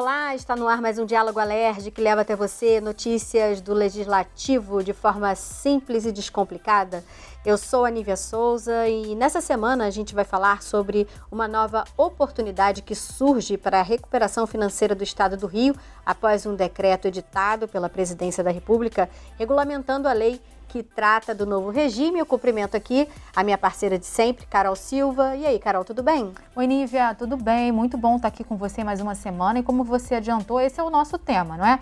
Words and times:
olá! 0.00 0.34
Está 0.34 0.56
no 0.56 0.66
ar 0.66 0.80
mais 0.80 0.98
um 0.98 1.04
Diálogo 1.04 1.38
Alerj 1.38 1.90
que 1.90 2.00
leva 2.00 2.22
até 2.22 2.34
você 2.34 2.80
notícias 2.80 3.60
do 3.60 3.74
Legislativo 3.74 4.82
de 4.82 4.94
forma 4.94 5.34
simples 5.34 6.06
e 6.06 6.12
descomplicada. 6.12 7.04
Eu 7.44 7.58
sou 7.58 7.84
a 7.84 7.90
Nívia 7.90 8.16
Souza 8.16 8.88
e 8.88 9.14
nessa 9.14 9.42
semana 9.42 9.84
a 9.84 9.90
gente 9.90 10.14
vai 10.14 10.24
falar 10.24 10.62
sobre 10.62 11.06
uma 11.30 11.46
nova 11.46 11.84
oportunidade 11.98 12.80
que 12.80 12.94
surge 12.94 13.58
para 13.58 13.80
a 13.80 13.82
recuperação 13.82 14.46
financeira 14.46 14.94
do 14.94 15.04
Estado 15.04 15.36
do 15.36 15.46
Rio 15.46 15.76
após 16.04 16.46
um 16.46 16.54
decreto 16.54 17.06
editado 17.06 17.68
pela 17.68 17.90
Presidência 17.90 18.42
da 18.42 18.50
República 18.50 19.06
regulamentando 19.36 20.08
a 20.08 20.14
lei 20.14 20.40
que 20.70 20.84
trata 20.84 21.34
do 21.34 21.44
novo 21.44 21.70
regime. 21.70 22.20
Eu 22.20 22.26
cumprimento 22.26 22.76
aqui 22.76 23.08
a 23.34 23.42
minha 23.42 23.58
parceira 23.58 23.98
de 23.98 24.06
sempre, 24.06 24.46
Carol 24.46 24.76
Silva. 24.76 25.36
E 25.36 25.44
aí, 25.44 25.58
Carol, 25.58 25.84
tudo 25.84 26.02
bem? 26.02 26.32
Oi, 26.54 26.66
Nívia, 26.66 27.14
tudo 27.14 27.36
bem? 27.36 27.72
Muito 27.72 27.98
bom 27.98 28.16
estar 28.16 28.28
aqui 28.28 28.44
com 28.44 28.56
você 28.56 28.84
mais 28.84 29.00
uma 29.00 29.16
semana. 29.16 29.58
E 29.58 29.62
como 29.64 29.82
você 29.82 30.14
adiantou, 30.14 30.60
esse 30.60 30.80
é 30.80 30.82
o 30.82 30.90
nosso 30.90 31.18
tema, 31.18 31.56
não 31.56 31.66
é? 31.66 31.78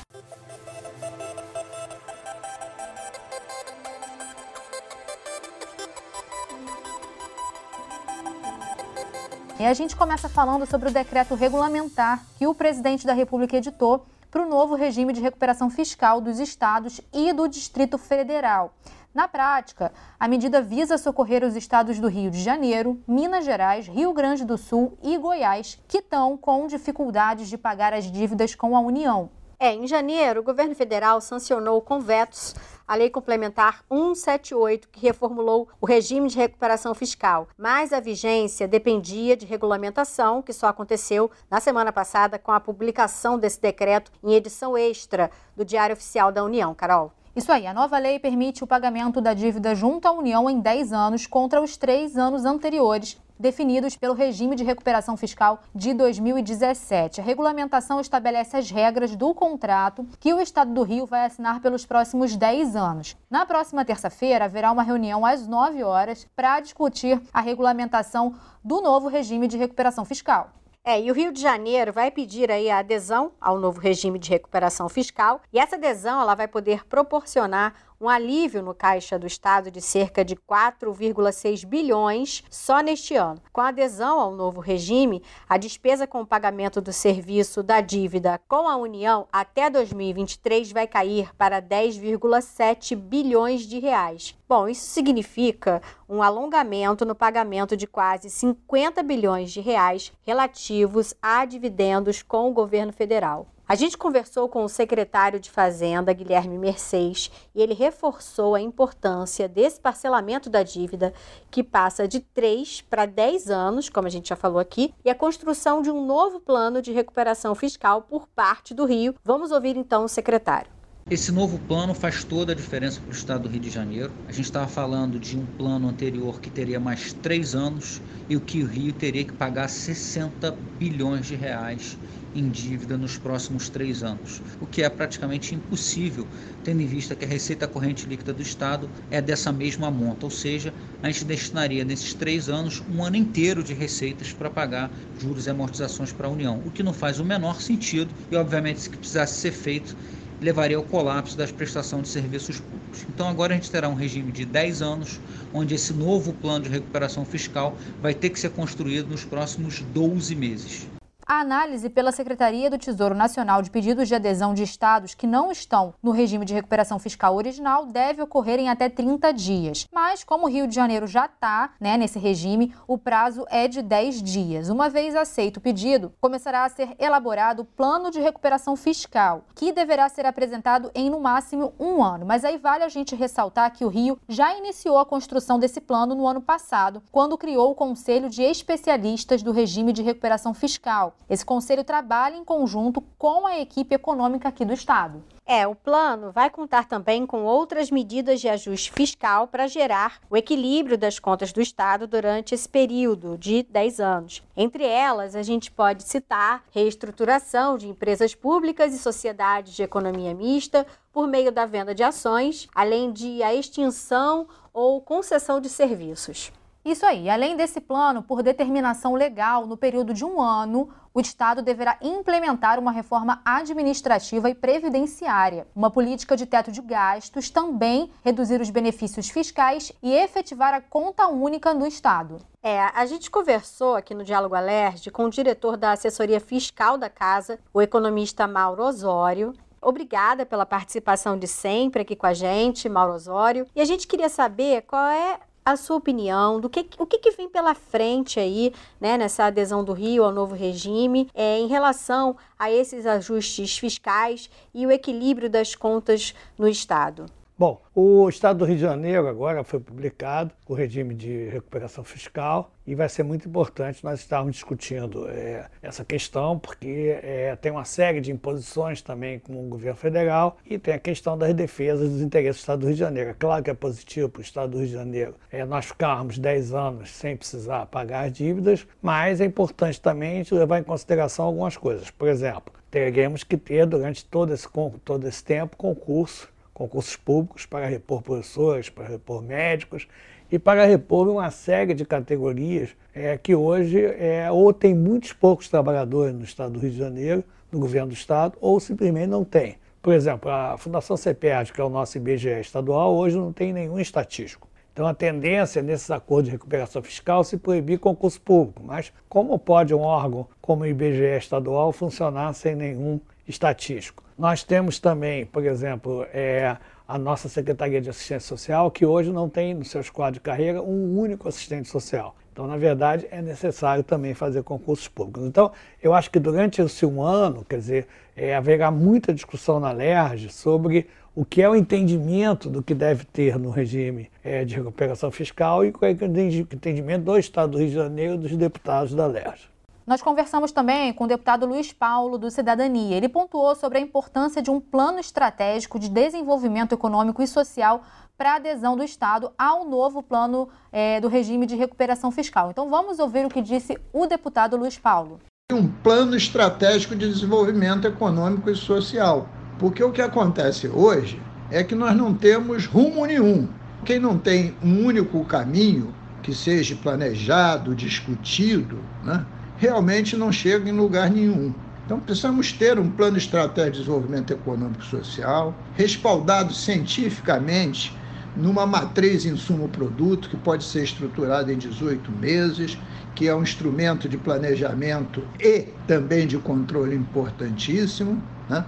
E 9.60 9.66
a 9.66 9.74
gente 9.74 9.96
começa 9.96 10.28
falando 10.28 10.64
sobre 10.64 10.88
o 10.88 10.92
decreto 10.92 11.34
regulamentar 11.34 12.24
que 12.38 12.46
o 12.46 12.54
presidente 12.54 13.04
da 13.04 13.12
República 13.12 13.56
editou 13.56 14.06
para 14.30 14.42
o 14.42 14.48
novo 14.48 14.74
regime 14.74 15.12
de 15.12 15.20
recuperação 15.20 15.70
fiscal 15.70 16.20
dos 16.20 16.38
estados 16.38 17.00
e 17.12 17.32
do 17.32 17.48
Distrito 17.48 17.98
Federal. 17.98 18.74
Na 19.14 19.26
prática, 19.26 19.92
a 20.20 20.28
medida 20.28 20.62
visa 20.62 20.98
socorrer 20.98 21.42
os 21.42 21.56
estados 21.56 21.98
do 21.98 22.08
Rio 22.08 22.30
de 22.30 22.40
Janeiro, 22.40 23.02
Minas 23.06 23.44
Gerais, 23.44 23.88
Rio 23.88 24.12
Grande 24.12 24.44
do 24.44 24.58
Sul 24.58 24.98
e 25.02 25.16
Goiás, 25.16 25.78
que 25.88 25.98
estão 25.98 26.36
com 26.36 26.66
dificuldades 26.66 27.48
de 27.48 27.58
pagar 27.58 27.92
as 27.92 28.10
dívidas 28.10 28.54
com 28.54 28.76
a 28.76 28.80
União. 28.80 29.30
É, 29.58 29.74
em 29.74 29.88
janeiro, 29.88 30.40
o 30.40 30.44
governo 30.44 30.74
federal 30.74 31.20
sancionou 31.20 31.82
com 31.82 31.98
vetos 31.98 32.54
a 32.88 32.94
Lei 32.94 33.10
Complementar 33.10 33.84
178, 33.92 34.88
que 34.88 35.00
reformulou 35.00 35.68
o 35.78 35.84
regime 35.84 36.30
de 36.30 36.38
recuperação 36.38 36.94
fiscal. 36.94 37.46
Mas 37.58 37.92
a 37.92 38.00
vigência 38.00 38.66
dependia 38.66 39.36
de 39.36 39.44
regulamentação, 39.44 40.40
que 40.40 40.54
só 40.54 40.68
aconteceu 40.68 41.30
na 41.50 41.60
semana 41.60 41.92
passada 41.92 42.38
com 42.38 42.50
a 42.50 42.58
publicação 42.58 43.38
desse 43.38 43.60
decreto 43.60 44.10
em 44.24 44.32
edição 44.32 44.76
extra 44.76 45.30
do 45.54 45.66
Diário 45.66 45.92
Oficial 45.92 46.32
da 46.32 46.42
União. 46.42 46.74
Carol. 46.74 47.12
Isso 47.36 47.52
aí, 47.52 47.66
a 47.66 47.74
nova 47.74 47.98
lei 47.98 48.18
permite 48.18 48.64
o 48.64 48.66
pagamento 48.66 49.20
da 49.20 49.34
dívida 49.34 49.74
junto 49.74 50.08
à 50.08 50.10
União 50.10 50.48
em 50.48 50.58
10 50.58 50.92
anos 50.92 51.26
contra 51.26 51.60
os 51.60 51.76
três 51.76 52.16
anos 52.16 52.44
anteriores, 52.44 53.16
definidos 53.38 53.96
pelo 53.96 54.14
regime 54.14 54.56
de 54.56 54.64
recuperação 54.64 55.16
fiscal 55.16 55.60
de 55.74 55.94
2017. 55.94 57.20
A 57.20 57.24
regulamentação 57.24 58.00
estabelece 58.00 58.56
as 58.56 58.70
regras 58.70 59.14
do 59.14 59.34
contrato 59.34 60.06
que 60.18 60.32
o 60.34 60.40
Estado 60.40 60.72
do 60.72 60.82
Rio 60.82 61.06
vai 61.06 61.24
assinar 61.24 61.60
pelos 61.60 61.86
próximos 61.86 62.36
10 62.36 62.76
anos. 62.76 63.16
Na 63.30 63.46
próxima 63.46 63.84
terça-feira, 63.84 64.46
haverá 64.46 64.72
uma 64.72 64.82
reunião 64.82 65.24
às 65.24 65.46
9 65.46 65.82
horas 65.82 66.26
para 66.34 66.60
discutir 66.60 67.20
a 67.32 67.40
regulamentação 67.40 68.34
do 68.64 68.80
novo 68.80 69.08
regime 69.08 69.46
de 69.46 69.56
recuperação 69.56 70.04
fiscal. 70.04 70.50
É, 70.84 70.98
e 70.98 71.10
o 71.10 71.14
Rio 71.14 71.30
de 71.30 71.42
Janeiro 71.42 71.92
vai 71.92 72.10
pedir 72.10 72.50
aí 72.50 72.70
a 72.70 72.78
adesão 72.78 73.32
ao 73.38 73.58
novo 73.58 73.78
regime 73.78 74.18
de 74.18 74.30
recuperação 74.30 74.88
fiscal, 74.88 75.42
e 75.52 75.58
essa 75.58 75.76
adesão 75.76 76.18
ela 76.18 76.34
vai 76.34 76.48
poder 76.48 76.86
proporcionar 76.86 77.74
um 78.00 78.08
alívio 78.08 78.62
no 78.62 78.74
caixa 78.74 79.18
do 79.18 79.26
Estado 79.26 79.70
de 79.70 79.80
cerca 79.80 80.24
de 80.24 80.36
4,6 80.36 81.66
bilhões 81.66 82.44
só 82.48 82.80
neste 82.80 83.14
ano. 83.16 83.40
Com 83.52 83.60
a 83.60 83.68
adesão 83.68 84.20
ao 84.20 84.32
novo 84.32 84.60
regime, 84.60 85.22
a 85.48 85.56
despesa 85.56 86.06
com 86.06 86.20
o 86.20 86.26
pagamento 86.26 86.80
do 86.80 86.92
serviço 86.92 87.62
da 87.62 87.80
dívida 87.80 88.40
com 88.46 88.68
a 88.68 88.76
União 88.76 89.26
até 89.32 89.68
2023 89.68 90.70
vai 90.72 90.86
cair 90.86 91.34
para 91.36 91.60
10,7 91.60 92.94
bilhões 92.94 93.62
de 93.62 93.78
reais. 93.78 94.36
Bom, 94.48 94.68
isso 94.68 94.86
significa 94.86 95.82
um 96.08 96.22
alongamento 96.22 97.04
no 97.04 97.14
pagamento 97.14 97.76
de 97.76 97.86
quase 97.86 98.30
50 98.30 99.02
bilhões 99.02 99.50
de 99.50 99.60
reais 99.60 100.12
relativos 100.22 101.14
a 101.20 101.44
dividendos 101.44 102.22
com 102.22 102.48
o 102.48 102.54
governo 102.54 102.92
federal. 102.92 103.46
A 103.68 103.74
gente 103.74 103.98
conversou 103.98 104.48
com 104.48 104.64
o 104.64 104.68
secretário 104.68 105.38
de 105.38 105.50
Fazenda, 105.50 106.10
Guilherme 106.14 106.56
Mercedes, 106.56 107.30
e 107.54 107.60
ele 107.60 107.74
reforçou 107.74 108.54
a 108.54 108.60
importância 108.62 109.46
desse 109.46 109.78
parcelamento 109.78 110.48
da 110.48 110.62
dívida, 110.62 111.12
que 111.50 111.62
passa 111.62 112.08
de 112.08 112.20
3 112.20 112.80
para 112.88 113.04
10 113.04 113.50
anos, 113.50 113.90
como 113.90 114.06
a 114.06 114.10
gente 114.10 114.30
já 114.30 114.36
falou 114.36 114.58
aqui, 114.58 114.94
e 115.04 115.10
a 115.10 115.14
construção 115.14 115.82
de 115.82 115.90
um 115.90 116.02
novo 116.02 116.40
plano 116.40 116.80
de 116.80 116.92
recuperação 116.92 117.54
fiscal 117.54 118.00
por 118.00 118.26
parte 118.26 118.72
do 118.72 118.86
Rio. 118.86 119.14
Vamos 119.22 119.50
ouvir 119.50 119.76
então 119.76 120.02
o 120.02 120.08
secretário. 120.08 120.70
Esse 121.10 121.30
novo 121.30 121.58
plano 121.58 121.94
faz 121.94 122.24
toda 122.24 122.52
a 122.52 122.54
diferença 122.54 123.00
para 123.00 123.10
o 123.10 123.14
estado 123.14 123.42
do 123.42 123.48
Rio 123.50 123.60
de 123.60 123.70
Janeiro. 123.70 124.12
A 124.26 124.32
gente 124.32 124.44
estava 124.44 124.66
falando 124.66 125.18
de 125.18 125.38
um 125.38 125.44
plano 125.44 125.88
anterior 125.88 126.40
que 126.40 126.50
teria 126.50 126.80
mais 126.80 127.14
três 127.14 127.54
anos 127.54 128.00
e 128.28 128.36
o 128.36 128.40
que 128.40 128.62
o 128.62 128.66
Rio 128.66 128.92
teria 128.92 129.24
que 129.24 129.32
pagar 129.32 129.68
60 129.68 130.52
bilhões 130.78 131.26
de 131.26 131.34
reais 131.34 131.98
em 132.38 132.48
dívida 132.48 132.96
nos 132.96 133.18
próximos 133.18 133.68
três 133.68 134.02
anos, 134.02 134.40
o 134.60 134.66
que 134.66 134.82
é 134.82 134.88
praticamente 134.88 135.54
impossível, 135.54 136.26
tendo 136.62 136.80
em 136.80 136.86
vista 136.86 137.16
que 137.16 137.24
a 137.24 137.28
receita 137.28 137.66
corrente 137.66 138.06
líquida 138.06 138.32
do 138.32 138.42
Estado 138.42 138.88
é 139.10 139.20
dessa 139.20 139.50
mesma 139.52 139.90
monta, 139.90 140.24
ou 140.24 140.30
seja, 140.30 140.72
a 141.02 141.10
gente 141.10 141.24
destinaria 141.24 141.84
nesses 141.84 142.14
três 142.14 142.48
anos 142.48 142.82
um 142.90 143.02
ano 143.02 143.16
inteiro 143.16 143.62
de 143.62 143.74
receitas 143.74 144.32
para 144.32 144.48
pagar 144.48 144.90
juros 145.18 145.46
e 145.46 145.50
amortizações 145.50 146.12
para 146.12 146.28
a 146.28 146.30
União, 146.30 146.62
o 146.64 146.70
que 146.70 146.82
não 146.82 146.92
faz 146.92 147.18
o 147.18 147.24
menor 147.24 147.60
sentido 147.60 148.14
e, 148.30 148.36
obviamente, 148.36 148.80
se 148.80 148.90
precisasse 148.90 149.40
ser 149.40 149.52
feito, 149.52 149.96
levaria 150.40 150.76
ao 150.76 150.82
colapso 150.82 151.36
das 151.36 151.50
prestações 151.50 152.04
de 152.04 152.08
serviços 152.08 152.60
públicos. 152.60 153.04
Então 153.08 153.28
agora 153.28 153.52
a 153.52 153.56
gente 153.56 153.70
terá 153.70 153.88
um 153.88 153.94
regime 153.94 154.30
de 154.30 154.44
10 154.44 154.82
anos, 154.82 155.20
onde 155.52 155.74
esse 155.74 155.92
novo 155.92 156.32
plano 156.32 156.64
de 156.64 156.70
recuperação 156.70 157.24
fiscal 157.24 157.76
vai 158.00 158.14
ter 158.14 158.30
que 158.30 158.38
ser 158.38 158.50
construído 158.50 159.08
nos 159.08 159.24
próximos 159.24 159.80
12 159.92 160.34
meses. 160.34 160.97
A 161.30 161.40
análise 161.40 161.90
pela 161.90 162.10
Secretaria 162.10 162.70
do 162.70 162.78
Tesouro 162.78 163.14
Nacional 163.14 163.60
de 163.60 163.70
pedidos 163.70 164.08
de 164.08 164.14
adesão 164.14 164.54
de 164.54 164.62
estados 164.62 165.14
que 165.14 165.26
não 165.26 165.52
estão 165.52 165.92
no 166.02 166.10
regime 166.10 166.42
de 166.42 166.54
recuperação 166.54 166.98
fiscal 166.98 167.36
original 167.36 167.84
deve 167.84 168.22
ocorrer 168.22 168.58
em 168.58 168.70
até 168.70 168.88
30 168.88 169.30
dias. 169.34 169.86
Mas, 169.92 170.24
como 170.24 170.46
o 170.46 170.48
Rio 170.48 170.66
de 170.66 170.74
Janeiro 170.74 171.06
já 171.06 171.26
está 171.26 171.74
né, 171.78 171.98
nesse 171.98 172.18
regime, 172.18 172.74
o 172.86 172.96
prazo 172.96 173.44
é 173.50 173.68
de 173.68 173.82
10 173.82 174.22
dias. 174.22 174.70
Uma 174.70 174.88
vez 174.88 175.14
aceito 175.14 175.58
o 175.58 175.60
pedido, 175.60 176.14
começará 176.18 176.64
a 176.64 176.68
ser 176.70 176.96
elaborado 176.98 177.60
o 177.60 177.66
plano 177.66 178.10
de 178.10 178.20
recuperação 178.20 178.74
fiscal, 178.74 179.44
que 179.54 179.70
deverá 179.70 180.08
ser 180.08 180.24
apresentado 180.24 180.90
em 180.94 181.10
no 181.10 181.20
máximo 181.20 181.74
um 181.78 182.02
ano. 182.02 182.24
Mas 182.24 182.42
aí 182.42 182.56
vale 182.56 182.84
a 182.84 182.88
gente 182.88 183.14
ressaltar 183.14 183.70
que 183.74 183.84
o 183.84 183.88
Rio 183.88 184.18
já 184.26 184.56
iniciou 184.56 184.96
a 184.96 185.04
construção 185.04 185.58
desse 185.58 185.78
plano 185.78 186.14
no 186.14 186.26
ano 186.26 186.40
passado, 186.40 187.02
quando 187.12 187.36
criou 187.36 187.70
o 187.70 187.74
Conselho 187.74 188.30
de 188.30 188.42
Especialistas 188.42 189.42
do 189.42 189.52
Regime 189.52 189.92
de 189.92 190.02
Recuperação 190.02 190.54
Fiscal 190.54 191.17
esse 191.28 191.44
conselho 191.44 191.84
trabalha 191.84 192.36
em 192.36 192.44
conjunto 192.44 193.02
com 193.18 193.46
a 193.46 193.58
equipe 193.58 193.94
econômica 193.94 194.48
aqui 194.48 194.64
do 194.64 194.72
Estado. 194.72 195.22
É, 195.44 195.66
o 195.66 195.74
plano 195.74 196.30
vai 196.30 196.50
contar 196.50 196.86
também 196.86 197.24
com 197.26 197.44
outras 197.44 197.90
medidas 197.90 198.38
de 198.40 198.48
ajuste 198.48 198.92
fiscal 198.92 199.46
para 199.46 199.66
gerar 199.66 200.20
o 200.28 200.36
equilíbrio 200.36 200.98
das 200.98 201.18
contas 201.18 201.52
do 201.52 201.60
Estado 201.62 202.06
durante 202.06 202.54
esse 202.54 202.68
período 202.68 203.38
de 203.38 203.62
10 203.62 203.98
anos. 203.98 204.42
Entre 204.54 204.84
elas, 204.84 205.34
a 205.34 205.42
gente 205.42 205.70
pode 205.70 206.02
citar 206.02 206.64
reestruturação 206.70 207.78
de 207.78 207.88
empresas 207.88 208.34
públicas 208.34 208.94
e 208.94 208.98
sociedades 208.98 209.74
de 209.74 209.82
economia 209.82 210.34
mista 210.34 210.86
por 211.10 211.26
meio 211.26 211.50
da 211.50 211.64
venda 211.64 211.94
de 211.94 212.02
ações, 212.02 212.68
além 212.74 213.10
de 213.10 213.42
a 213.42 213.54
extinção 213.54 214.46
ou 214.72 215.00
concessão 215.00 215.60
de 215.60 215.68
serviços. 215.70 216.52
Isso 216.84 217.04
aí, 217.04 217.28
além 217.28 217.56
desse 217.56 217.80
plano, 217.80 218.22
por 218.22 218.42
determinação 218.42 219.14
legal, 219.14 219.66
no 219.66 219.76
período 219.76 220.14
de 220.14 220.24
um 220.24 220.40
ano, 220.40 220.88
o 221.18 221.20
Estado 221.20 221.62
deverá 221.62 221.98
implementar 222.00 222.78
uma 222.78 222.92
reforma 222.92 223.42
administrativa 223.44 224.48
e 224.48 224.54
previdenciária, 224.54 225.66
uma 225.74 225.90
política 225.90 226.36
de 226.36 226.46
teto 226.46 226.70
de 226.70 226.80
gastos, 226.80 227.50
também 227.50 228.08
reduzir 228.24 228.60
os 228.60 228.70
benefícios 228.70 229.28
fiscais 229.28 229.90
e 230.00 230.14
efetivar 230.14 230.72
a 230.72 230.80
conta 230.80 231.26
única 231.26 231.74
no 231.74 231.84
Estado. 231.84 232.36
É, 232.62 232.82
a 232.94 233.04
gente 233.04 233.32
conversou 233.32 233.96
aqui 233.96 234.14
no 234.14 234.22
Diálogo 234.22 234.54
Alerte 234.54 235.10
com 235.10 235.24
o 235.24 235.30
diretor 235.30 235.76
da 235.76 235.90
assessoria 235.90 236.38
fiscal 236.38 236.96
da 236.96 237.10
casa, 237.10 237.58
o 237.74 237.82
economista 237.82 238.46
Mauro 238.46 238.84
Osório. 238.84 239.54
Obrigada 239.82 240.46
pela 240.46 240.64
participação 240.64 241.36
de 241.36 241.48
sempre 241.48 242.02
aqui 242.02 242.14
com 242.14 242.26
a 242.26 242.34
gente, 242.34 242.88
Mauro 242.88 243.14
Osório. 243.14 243.66
E 243.74 243.80
a 243.80 243.84
gente 243.84 244.06
queria 244.06 244.28
saber 244.28 244.82
qual 244.82 245.04
é 245.06 245.40
a 245.72 245.76
sua 245.76 245.96
opinião 245.96 246.60
do 246.60 246.68
que 246.68 246.88
o 246.98 247.06
que, 247.06 247.18
que, 247.18 247.30
vem 247.32 247.48
pela 247.48 247.74
frente 247.74 248.40
aí, 248.40 248.72
né, 249.00 249.18
nessa 249.18 249.44
adesão 249.44 249.84
do 249.84 249.92
Rio 249.92 250.24
ao 250.24 250.32
novo 250.32 250.54
regime, 250.54 251.28
é, 251.34 251.58
em 251.58 251.66
relação 251.66 252.36
a 252.58 252.70
esses 252.70 253.04
ajustes 253.04 253.76
fiscais 253.76 254.48
e 254.74 254.86
o 254.86 254.90
equilíbrio 254.90 255.50
das 255.50 255.74
contas 255.74 256.34
no 256.56 256.66
Estado. 256.66 257.26
Bom, 257.58 257.82
o 257.92 258.28
Estado 258.28 258.60
do 258.60 258.64
Rio 258.64 258.76
de 258.76 258.82
Janeiro 258.82 259.26
agora 259.26 259.64
foi 259.64 259.80
publicado 259.80 260.52
o 260.64 260.74
regime 260.74 261.12
de 261.12 261.48
recuperação 261.48 262.04
fiscal 262.04 262.70
e 262.86 262.94
vai 262.94 263.08
ser 263.08 263.24
muito 263.24 263.48
importante 263.48 264.04
nós 264.04 264.20
estarmos 264.20 264.54
discutindo 264.54 265.28
é, 265.28 265.66
essa 265.82 266.04
questão, 266.04 266.56
porque 266.56 267.18
é, 267.20 267.56
tem 267.56 267.72
uma 267.72 267.84
série 267.84 268.20
de 268.20 268.30
imposições 268.30 269.02
também 269.02 269.40
com 269.40 269.54
o 269.54 269.68
governo 269.68 269.98
federal 269.98 270.56
e 270.64 270.78
tem 270.78 270.94
a 270.94 271.00
questão 271.00 271.36
das 271.36 271.52
defesas 271.52 272.08
dos 272.08 272.20
interesses 272.22 272.58
do 272.58 272.62
Estado 272.62 272.78
do 272.78 272.86
Rio 272.86 272.94
de 272.94 273.00
Janeiro. 273.00 273.30
É 273.30 273.34
claro 273.34 273.64
que 273.64 273.70
é 273.70 273.74
positivo 273.74 274.28
para 274.28 274.38
o 274.38 274.42
Estado 274.44 274.70
do 274.70 274.78
Rio 274.78 274.86
de 274.86 274.92
Janeiro 274.92 275.34
é, 275.50 275.64
nós 275.64 275.86
ficarmos 275.86 276.38
10 276.38 276.72
anos 276.72 277.10
sem 277.10 277.36
precisar 277.36 277.86
pagar 277.86 278.26
as 278.26 278.32
dívidas, 278.32 278.86
mas 279.02 279.40
é 279.40 279.44
importante 279.44 280.00
também 280.00 280.44
levar 280.48 280.78
em 280.78 280.84
consideração 280.84 281.46
algumas 281.46 281.76
coisas. 281.76 282.08
Por 282.08 282.28
exemplo, 282.28 282.72
teremos 282.88 283.42
que 283.42 283.56
ter 283.56 283.84
durante 283.84 284.24
todo 284.24 284.54
esse, 284.54 284.68
todo 285.04 285.26
esse 285.26 285.42
tempo 285.42 285.76
concurso 285.76 286.56
concursos 286.78 287.16
públicos 287.16 287.66
para 287.66 287.86
repor 287.86 288.22
professores, 288.22 288.88
para 288.88 289.08
repor 289.08 289.42
médicos 289.42 290.06
e 290.50 290.58
para 290.60 290.84
repor 290.84 291.28
uma 291.28 291.50
série 291.50 291.92
de 291.92 292.04
categorias 292.04 292.90
é, 293.12 293.36
que 293.36 293.52
hoje 293.52 294.00
é, 294.00 294.48
ou 294.50 294.72
tem 294.72 294.94
muitos 294.94 295.32
poucos 295.32 295.68
trabalhadores 295.68 296.32
no 296.32 296.44
estado 296.44 296.74
do 296.74 296.78
Rio 296.78 296.92
de 296.92 296.96
Janeiro, 296.96 297.42
no 297.72 297.80
governo 297.80 298.08
do 298.08 298.14
estado, 298.14 298.56
ou 298.60 298.78
simplesmente 298.78 299.26
não 299.26 299.44
tem. 299.44 299.76
Por 300.00 300.14
exemplo, 300.14 300.48
a 300.48 300.78
Fundação 300.78 301.16
CPEAD, 301.16 301.72
que 301.72 301.80
é 301.80 301.84
o 301.84 301.90
nosso 301.90 302.16
IBGE 302.16 302.60
estadual, 302.60 303.14
hoje 303.14 303.36
não 303.36 303.52
tem 303.52 303.72
nenhum 303.72 303.98
estatístico. 303.98 304.68
Então, 304.92 305.06
a 305.06 305.14
tendência 305.14 305.82
nesses 305.82 306.10
acordos 306.10 306.46
de 306.46 306.52
recuperação 306.52 307.02
fiscal 307.02 307.40
é 307.40 307.44
se 307.44 307.56
proibir 307.56 307.98
concurso 307.98 308.40
público. 308.40 308.82
Mas 308.84 309.12
como 309.28 309.58
pode 309.58 309.94
um 309.94 310.00
órgão 310.00 310.46
como 310.60 310.84
o 310.84 310.86
IBGE 310.86 311.36
estadual 311.36 311.92
funcionar 311.92 312.52
sem 312.54 312.74
nenhum 312.74 313.20
estatístico? 313.48 314.22
Nós 314.38 314.62
temos 314.62 315.00
também, 315.00 315.46
por 315.46 315.64
exemplo, 315.64 316.24
é, 316.32 316.76
a 317.08 317.18
nossa 317.18 317.48
Secretaria 317.48 318.00
de 318.00 318.10
Assistência 318.10 318.46
Social, 318.46 318.90
que 318.90 319.06
hoje 319.06 319.32
não 319.32 319.48
tem 319.48 319.74
no 319.74 319.84
seu 319.84 320.04
quadros 320.12 320.34
de 320.34 320.40
carreira 320.40 320.82
um 320.82 321.18
único 321.18 321.48
assistente 321.48 321.88
social. 321.88 322.36
Então, 322.52 322.66
na 322.66 322.76
verdade, 322.76 323.26
é 323.30 323.40
necessário 323.40 324.02
também 324.02 324.34
fazer 324.34 324.62
concursos 324.62 325.08
públicos. 325.08 325.44
Então, 325.44 325.72
eu 326.02 326.12
acho 326.12 326.30
que 326.30 326.38
durante 326.38 326.82
esse 326.82 327.06
um 327.06 327.22
ano, 327.22 327.64
quer 327.64 327.78
dizer, 327.78 328.06
é, 328.36 328.54
haverá 328.54 328.90
muita 328.90 329.32
discussão 329.32 329.80
na 329.80 329.90
LERJ 329.92 330.50
sobre 330.50 331.06
o 331.34 331.44
que 331.44 331.62
é 331.62 331.68
o 331.68 331.76
entendimento 331.76 332.68
do 332.68 332.82
que 332.82 332.94
deve 332.94 333.24
ter 333.24 333.56
no 333.56 333.70
regime 333.70 334.28
é, 334.42 334.64
de 334.64 334.74
recuperação 334.74 335.30
fiscal 335.30 335.84
e 335.84 335.92
qual 335.92 336.10
é 336.10 336.14
o 336.14 336.26
entendimento 336.74 337.22
do 337.22 337.38
Estado 337.38 337.70
do 337.70 337.78
Rio 337.78 337.88
de 337.88 337.94
Janeiro 337.94 338.34
e 338.34 338.38
dos 338.38 338.56
deputados 338.56 339.14
da 339.14 339.24
LERJ. 339.24 339.70
Nós 340.08 340.22
conversamos 340.22 340.72
também 340.72 341.12
com 341.12 341.24
o 341.24 341.26
deputado 341.26 341.66
Luiz 341.66 341.92
Paulo, 341.92 342.38
do 342.38 342.50
Cidadania. 342.50 343.14
Ele 343.14 343.28
pontuou 343.28 343.74
sobre 343.74 343.98
a 343.98 344.00
importância 344.00 344.62
de 344.62 344.70
um 344.70 344.80
plano 344.80 345.18
estratégico 345.18 345.98
de 345.98 346.08
desenvolvimento 346.08 346.94
econômico 346.94 347.42
e 347.42 347.46
social 347.46 348.02
para 348.34 348.52
a 348.52 348.56
adesão 348.56 348.96
do 348.96 349.04
Estado 349.04 349.52
ao 349.58 349.84
novo 349.84 350.22
plano 350.22 350.70
é, 350.90 351.20
do 351.20 351.28
regime 351.28 351.66
de 351.66 351.76
recuperação 351.76 352.30
fiscal. 352.30 352.70
Então 352.70 352.88
vamos 352.88 353.18
ouvir 353.18 353.44
o 353.44 353.50
que 353.50 353.60
disse 353.60 353.98
o 354.10 354.24
deputado 354.24 354.78
Luiz 354.78 354.96
Paulo. 354.96 355.40
Um 355.70 355.86
plano 355.86 356.34
estratégico 356.34 357.14
de 357.14 357.28
desenvolvimento 357.28 358.06
econômico 358.06 358.70
e 358.70 358.74
social. 358.74 359.46
Porque 359.78 360.02
o 360.02 360.10
que 360.10 360.22
acontece 360.22 360.88
hoje 360.88 361.38
é 361.70 361.84
que 361.84 361.94
nós 361.94 362.16
não 362.16 362.32
temos 362.32 362.86
rumo 362.86 363.26
nenhum. 363.26 363.68
Quem 364.06 364.18
não 364.18 364.38
tem 364.38 364.74
um 364.82 365.04
único 365.04 365.44
caminho 365.44 366.14
que 366.42 366.54
seja 366.54 366.96
planejado, 366.96 367.94
discutido, 367.94 369.00
né? 369.22 369.44
Realmente 369.78 370.36
não 370.36 370.52
chega 370.52 370.88
em 370.88 370.92
lugar 370.92 371.30
nenhum. 371.30 371.72
Então, 372.04 372.18
precisamos 372.18 372.72
ter 372.72 372.98
um 372.98 373.10
plano 373.10 373.36
estratégico 373.36 373.92
de 373.92 373.98
desenvolvimento 373.98 374.52
econômico 374.52 375.02
e 375.02 375.06
social, 375.06 375.74
respaldado 375.94 376.72
cientificamente 376.72 378.16
numa 378.56 378.86
matriz 378.86 379.44
insumo-produto, 379.44 380.48
que 380.48 380.56
pode 380.56 380.84
ser 380.84 381.04
estruturada 381.04 381.72
em 381.72 381.76
18 381.76 382.32
meses, 382.32 382.98
que 383.34 383.46
é 383.46 383.54
um 383.54 383.62
instrumento 383.62 384.28
de 384.28 384.36
planejamento 384.36 385.44
e 385.60 385.88
também 386.06 386.46
de 386.46 386.58
controle 386.58 387.14
importantíssimo, 387.14 388.42
né? 388.68 388.84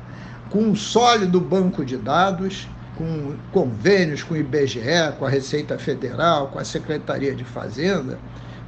com 0.49 0.63
um 0.63 0.75
sólido 0.75 1.41
banco 1.41 1.85
de 1.85 1.97
dados, 1.97 2.67
com 2.97 3.35
convênios 3.53 4.23
com 4.23 4.35
o 4.35 4.37
IBGE, 4.37 5.13
com 5.19 5.25
a 5.25 5.31
Receita 5.31 5.79
Federal, 5.79 6.49
com 6.49 6.59
a 6.59 6.65
Secretaria 6.65 7.35
de 7.35 7.45
Fazenda, 7.45 8.19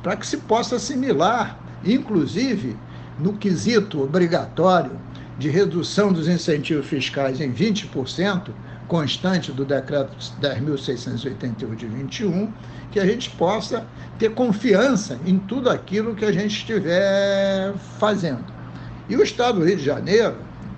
para 0.02 0.14
que 0.14 0.26
se 0.26 0.36
possa 0.36 0.76
assimilar 0.76 1.58
inclusive 1.84 2.76
no 3.18 3.34
quesito 3.34 4.02
obrigatório 4.02 4.98
de 5.38 5.48
redução 5.48 6.12
dos 6.12 6.28
incentivos 6.28 6.86
fiscais 6.86 7.40
em 7.40 7.52
20%, 7.52 8.50
constante 8.86 9.50
do 9.50 9.64
decreto 9.64 10.16
10.681 10.40 11.74
de 11.74 11.86
21, 11.86 12.52
que 12.90 13.00
a 13.00 13.06
gente 13.06 13.30
possa 13.30 13.86
ter 14.18 14.34
confiança 14.34 15.18
em 15.26 15.38
tudo 15.38 15.70
aquilo 15.70 16.14
que 16.14 16.24
a 16.24 16.32
gente 16.32 16.56
estiver 16.56 17.72
fazendo. 17.98 18.44
E 19.08 19.16
o 19.16 19.22
Estado 19.22 19.60
do 19.60 19.64
Rio 19.64 19.76
de 19.76 19.84
Janeiro, 19.84 20.36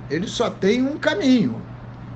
ele 0.09 0.29
só 0.29 0.49
tem 0.49 0.83
um 0.83 0.97
caminho, 0.97 1.61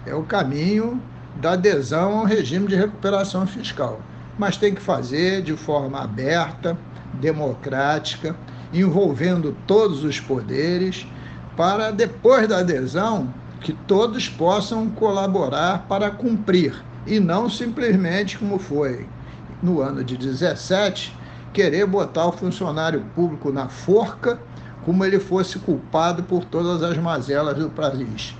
é 0.06 0.14
o 0.14 0.22
caminho 0.22 1.02
da 1.36 1.52
adesão 1.52 2.18
ao 2.18 2.24
regime 2.24 2.66
de 2.68 2.76
recuperação 2.76 3.46
fiscal. 3.46 4.00
Mas 4.38 4.56
tem 4.56 4.74
que 4.74 4.80
fazer 4.80 5.42
de 5.42 5.56
forma 5.56 6.00
aberta, 6.00 6.78
democrática, 7.14 8.36
envolvendo 8.72 9.56
todos 9.66 10.04
os 10.04 10.20
poderes, 10.20 11.06
para 11.56 11.90
depois 11.90 12.46
da 12.48 12.58
adesão 12.58 13.32
que 13.60 13.72
todos 13.72 14.28
possam 14.28 14.88
colaborar 14.90 15.86
para 15.88 16.10
cumprir 16.10 16.74
e 17.06 17.18
não 17.18 17.50
simplesmente 17.50 18.38
como 18.38 18.58
foi 18.58 19.08
no 19.62 19.80
ano 19.80 20.04
de 20.04 20.16
17 20.16 21.16
querer 21.52 21.86
botar 21.86 22.26
o 22.26 22.32
funcionário 22.32 23.04
público 23.14 23.50
na 23.50 23.68
forca 23.68 24.38
como 24.84 25.04
ele 25.04 25.18
fosse 25.18 25.58
culpado 25.58 26.22
por 26.22 26.44
todas 26.44 26.82
as 26.82 26.96
mazelas 26.96 27.56
do 27.56 27.68
país. 27.68 28.34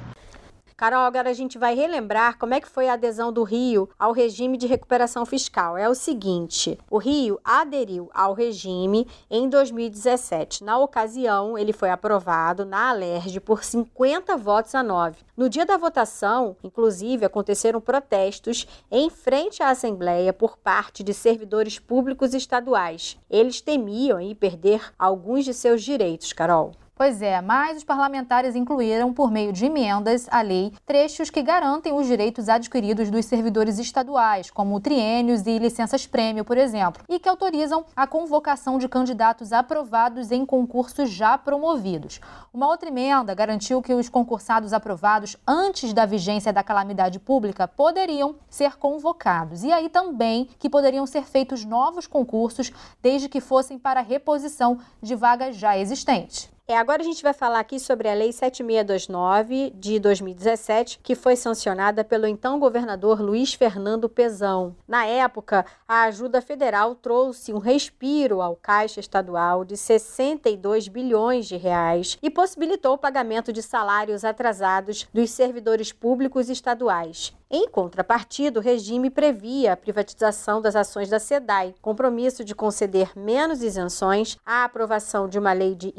Carol, 0.78 1.00
agora 1.00 1.30
a 1.30 1.32
gente 1.32 1.58
vai 1.58 1.74
relembrar 1.74 2.38
como 2.38 2.54
é 2.54 2.60
que 2.60 2.68
foi 2.68 2.88
a 2.88 2.92
adesão 2.92 3.32
do 3.32 3.42
Rio 3.42 3.90
ao 3.98 4.12
regime 4.12 4.56
de 4.56 4.68
recuperação 4.68 5.26
fiscal. 5.26 5.76
É 5.76 5.88
o 5.88 5.94
seguinte: 5.94 6.78
o 6.88 6.98
Rio 6.98 7.40
aderiu 7.42 8.08
ao 8.14 8.32
regime 8.32 9.04
em 9.28 9.48
2017. 9.48 10.62
Na 10.62 10.78
ocasião, 10.78 11.58
ele 11.58 11.72
foi 11.72 11.90
aprovado 11.90 12.64
na 12.64 12.90
Alerj 12.90 13.40
por 13.40 13.64
50 13.64 14.36
votos 14.36 14.72
a 14.72 14.80
9. 14.80 15.16
No 15.36 15.48
dia 15.48 15.66
da 15.66 15.76
votação, 15.76 16.56
inclusive, 16.62 17.26
aconteceram 17.26 17.80
protestos 17.80 18.64
em 18.88 19.10
frente 19.10 19.60
à 19.64 19.70
Assembleia 19.70 20.32
por 20.32 20.56
parte 20.56 21.02
de 21.02 21.12
servidores 21.12 21.80
públicos 21.80 22.34
estaduais. 22.34 23.18
Eles 23.28 23.60
temiam 23.60 24.20
em 24.20 24.32
perder 24.32 24.92
alguns 24.96 25.44
de 25.44 25.52
seus 25.52 25.82
direitos, 25.82 26.32
Carol. 26.32 26.70
Pois 26.98 27.22
é, 27.22 27.40
mas 27.40 27.76
os 27.76 27.84
parlamentares 27.84 28.56
incluíram, 28.56 29.14
por 29.14 29.30
meio 29.30 29.52
de 29.52 29.66
emendas 29.66 30.26
à 30.32 30.40
lei, 30.40 30.72
trechos 30.84 31.30
que 31.30 31.40
garantem 31.42 31.92
os 31.92 32.08
direitos 32.08 32.48
adquiridos 32.48 33.08
dos 33.08 33.24
servidores 33.24 33.78
estaduais, 33.78 34.50
como 34.50 34.80
triênios 34.80 35.46
e 35.46 35.60
licenças-prêmio, 35.60 36.44
por 36.44 36.58
exemplo, 36.58 37.04
e 37.08 37.20
que 37.20 37.28
autorizam 37.28 37.84
a 37.94 38.04
convocação 38.04 38.78
de 38.78 38.88
candidatos 38.88 39.52
aprovados 39.52 40.32
em 40.32 40.44
concursos 40.44 41.08
já 41.08 41.38
promovidos. 41.38 42.20
Uma 42.52 42.66
outra 42.66 42.88
emenda 42.88 43.32
garantiu 43.32 43.80
que 43.80 43.94
os 43.94 44.08
concursados 44.08 44.72
aprovados 44.72 45.36
antes 45.46 45.92
da 45.92 46.04
vigência 46.04 46.52
da 46.52 46.64
calamidade 46.64 47.20
pública 47.20 47.68
poderiam 47.68 48.34
ser 48.50 48.76
convocados. 48.76 49.62
E 49.62 49.70
aí 49.70 49.88
também 49.88 50.48
que 50.58 50.68
poderiam 50.68 51.06
ser 51.06 51.22
feitos 51.22 51.64
novos 51.64 52.08
concursos, 52.08 52.72
desde 53.00 53.28
que 53.28 53.40
fossem 53.40 53.78
para 53.78 54.00
reposição 54.00 54.80
de 55.00 55.14
vagas 55.14 55.54
já 55.54 55.78
existentes. 55.78 56.57
É, 56.70 56.76
agora 56.76 57.00
a 57.00 57.04
gente 57.04 57.22
vai 57.22 57.32
falar 57.32 57.60
aqui 57.60 57.80
sobre 57.80 58.10
a 58.10 58.12
Lei 58.12 58.30
7629 58.30 59.70
de 59.74 59.98
2017, 59.98 61.00
que 61.02 61.14
foi 61.14 61.34
sancionada 61.34 62.04
pelo 62.04 62.26
então 62.26 62.60
governador 62.60 63.22
Luiz 63.22 63.54
Fernando 63.54 64.06
Pezão. 64.06 64.76
Na 64.86 65.06
época, 65.06 65.64
a 65.88 66.02
ajuda 66.02 66.42
federal 66.42 66.94
trouxe 66.94 67.54
um 67.54 67.58
respiro 67.58 68.42
ao 68.42 68.54
caixa 68.54 69.00
estadual 69.00 69.64
de 69.64 69.78
62 69.78 70.88
bilhões 70.88 71.46
de 71.46 71.56
reais 71.56 72.18
e 72.22 72.28
possibilitou 72.28 72.92
o 72.92 72.98
pagamento 72.98 73.50
de 73.50 73.62
salários 73.62 74.22
atrasados 74.22 75.08
dos 75.10 75.30
servidores 75.30 75.90
públicos 75.90 76.50
estaduais. 76.50 77.32
Em 77.50 77.66
contrapartida, 77.66 78.60
o 78.60 78.62
regime 78.62 79.08
previa 79.08 79.72
a 79.72 79.76
privatização 79.76 80.60
das 80.60 80.76
ações 80.76 81.08
da 81.08 81.18
SEDAI, 81.18 81.74
compromisso 81.80 82.44
de 82.44 82.54
conceder 82.54 83.12
menos 83.16 83.62
isenções, 83.62 84.36
a 84.44 84.64
aprovação 84.64 85.26
de 85.26 85.38
uma 85.38 85.54
lei 85.54 85.74
de 85.74 85.94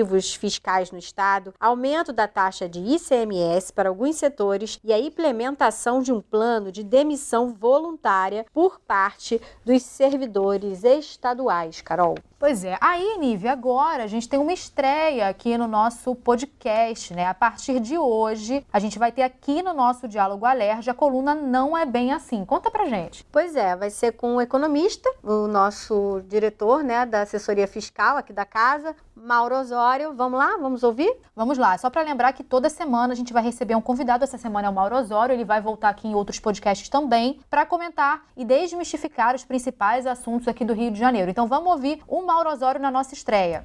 incentivos 0.00 0.34
fiscais 0.34 0.90
no 0.90 0.98
Estado, 0.98 1.54
aumento 1.60 2.12
da 2.12 2.26
taxa 2.26 2.68
de 2.68 2.80
ICMS 2.80 3.72
para 3.72 3.88
alguns 3.88 4.16
setores 4.16 4.78
e 4.82 4.92
a 4.92 4.98
implementação 4.98 6.02
de 6.02 6.12
um 6.12 6.20
plano 6.20 6.72
de 6.72 6.82
demissão 6.82 7.52
voluntária 7.52 8.46
por 8.52 8.80
parte 8.80 9.40
dos 9.64 9.82
servidores 9.82 10.84
estaduais. 10.84 11.80
Carol. 11.82 12.14
Pois 12.40 12.64
é. 12.64 12.78
Aí, 12.80 13.18
Nive, 13.18 13.48
agora 13.48 14.02
a 14.02 14.06
gente 14.06 14.26
tem 14.26 14.40
uma 14.40 14.54
estreia 14.54 15.28
aqui 15.28 15.58
no 15.58 15.68
nosso 15.68 16.14
podcast, 16.14 17.12
né? 17.12 17.26
A 17.26 17.34
partir 17.34 17.78
de 17.80 17.98
hoje, 17.98 18.66
a 18.72 18.78
gente 18.78 18.98
vai 18.98 19.12
ter 19.12 19.20
aqui 19.20 19.60
no 19.60 19.74
nosso 19.74 20.08
Diálogo 20.08 20.46
Alerta 20.46 20.90
a 20.90 20.94
coluna 20.94 21.34
Não 21.34 21.76
é 21.76 21.84
Bem 21.84 22.14
Assim. 22.14 22.42
Conta 22.46 22.70
pra 22.70 22.86
gente. 22.86 23.26
Pois 23.30 23.54
é, 23.54 23.76
vai 23.76 23.90
ser 23.90 24.12
com 24.12 24.36
um 24.36 24.40
economista, 24.40 25.06
o 25.22 25.46
nosso 25.46 26.22
diretor 26.28 26.82
né, 26.82 27.04
da 27.04 27.20
assessoria 27.20 27.68
fiscal 27.68 28.16
aqui 28.16 28.32
da 28.32 28.46
casa, 28.46 28.96
Mauro 29.14 29.56
Osório. 29.56 30.14
Vamos 30.14 30.38
lá? 30.38 30.56
Vamos 30.56 30.82
ouvir? 30.82 31.14
Vamos 31.36 31.58
lá. 31.58 31.76
Só 31.76 31.90
para 31.90 32.00
lembrar 32.00 32.32
que 32.32 32.42
toda 32.42 32.70
semana 32.70 33.12
a 33.12 33.16
gente 33.16 33.34
vai 33.34 33.42
receber 33.42 33.74
um 33.74 33.82
convidado. 33.82 34.24
Essa 34.24 34.38
semana 34.38 34.66
é 34.66 34.70
o 34.70 34.74
Mauro 34.74 34.96
Osório. 34.96 35.34
Ele 35.34 35.44
vai 35.44 35.60
voltar 35.60 35.90
aqui 35.90 36.08
em 36.08 36.14
outros 36.14 36.40
podcasts 36.40 36.88
também 36.88 37.38
para 37.50 37.66
comentar 37.66 38.22
e 38.34 38.46
desmistificar 38.46 39.34
os 39.34 39.44
principais 39.44 40.06
assuntos 40.06 40.48
aqui 40.48 40.64
do 40.64 40.72
Rio 40.72 40.90
de 40.90 40.98
Janeiro. 40.98 41.30
Então 41.30 41.46
vamos 41.46 41.70
ouvir 41.70 42.02
o 42.08 42.22
Mauro 42.30 42.50
Osório 42.50 42.80
na 42.80 42.92
nossa 42.92 43.12
estreia. 43.12 43.64